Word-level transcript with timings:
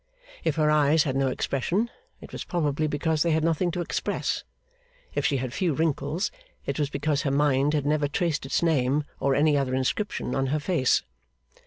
If 0.43 0.55
her 0.55 0.71
eyes 0.71 1.03
had 1.03 1.15
no 1.15 1.27
expression, 1.27 1.91
it 2.21 2.31
was 2.31 2.43
probably 2.43 2.87
because 2.87 3.21
they 3.21 3.29
had 3.29 3.43
nothing 3.43 3.69
to 3.69 3.81
express. 3.81 4.43
If 5.13 5.27
she 5.27 5.37
had 5.37 5.53
few 5.53 5.75
wrinkles, 5.75 6.31
it 6.65 6.79
was 6.79 6.89
because 6.89 7.21
her 7.21 7.29
mind 7.29 7.75
had 7.75 7.85
never 7.85 8.07
traced 8.07 8.43
its 8.47 8.63
name 8.63 9.03
or 9.19 9.35
any 9.35 9.55
other 9.55 9.75
inscription 9.75 10.33
on 10.33 10.47
her 10.47 10.59
face. 10.59 11.03